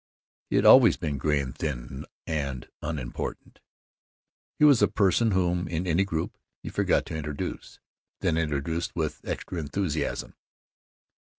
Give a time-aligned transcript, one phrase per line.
[0.49, 3.59] He had always been gray and thin and unimportant.
[4.57, 7.79] He was the person whom, in any group, you forgot to introduce,
[8.19, 10.33] then introduced with extra enthusiasm.